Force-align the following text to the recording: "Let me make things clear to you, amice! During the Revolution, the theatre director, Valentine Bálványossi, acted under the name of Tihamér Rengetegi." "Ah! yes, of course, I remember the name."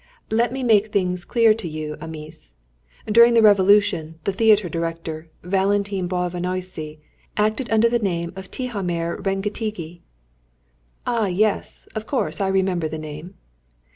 "Let 0.31 0.51
me 0.51 0.63
make 0.63 0.87
things 0.87 1.25
clear 1.25 1.53
to 1.53 1.67
you, 1.67 1.95
amice! 2.01 2.55
During 3.05 3.35
the 3.35 3.43
Revolution, 3.43 4.15
the 4.23 4.31
theatre 4.31 4.67
director, 4.67 5.29
Valentine 5.43 6.09
Bálványossi, 6.09 6.97
acted 7.37 7.69
under 7.71 7.87
the 7.87 7.99
name 7.99 8.33
of 8.35 8.49
Tihamér 8.49 9.17
Rengetegi." 9.21 10.01
"Ah! 11.05 11.27
yes, 11.27 11.87
of 11.93 12.07
course, 12.07 12.41
I 12.41 12.47
remember 12.47 12.87
the 12.87 12.97
name." 12.97 13.35